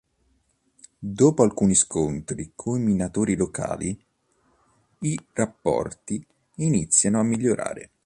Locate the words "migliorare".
7.23-7.91